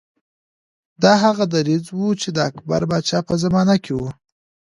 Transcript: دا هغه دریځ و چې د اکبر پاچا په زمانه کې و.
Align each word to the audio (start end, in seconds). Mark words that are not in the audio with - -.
دا 1.03 1.13
هغه 1.23 1.43
دریځ 1.53 1.83
و 1.91 2.01
چې 2.21 2.29
د 2.33 2.37
اکبر 2.49 2.81
پاچا 2.89 3.19
په 3.27 3.33
زمانه 3.43 3.75
کې 3.83 3.93
و. 3.95 3.99